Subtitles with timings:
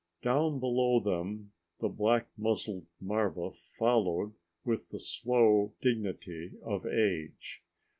[0.23, 4.33] Down below them the black muzzled marva followed
[4.65, 7.61] with the slow dignity of age.